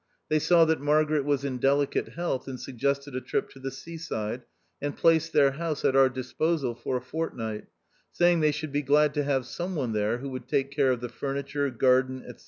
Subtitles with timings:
[0.29, 3.97] They saw that Margaret was in delicate health, and suggested a trip to the sea
[3.99, 4.41] side,
[4.81, 7.67] and placed their house at our disposal for a fort night,
[8.11, 11.01] saying they should be glad to have some one there who would take care of
[11.01, 12.35] the furniture, garden, &c.